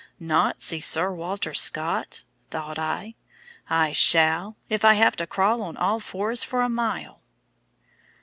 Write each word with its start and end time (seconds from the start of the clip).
"Not 0.19 0.63
see 0.63 0.79
Sir 0.81 1.11
Walter 1.11 1.53
Scott?" 1.53 2.23
thought 2.49 2.79
I; 2.79 3.13
"I 3.69 3.93
SHALL, 3.93 4.57
if 4.67 4.83
I 4.83 4.95
have 4.95 5.15
to 5.17 5.27
crawl 5.27 5.61
on 5.61 5.77
all 5.77 5.99
fours 5.99 6.43
for 6.43 6.63
a 6.63 6.69
mile." 6.69 7.21